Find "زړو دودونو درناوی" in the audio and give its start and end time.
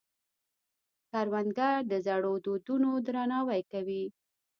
2.07-3.61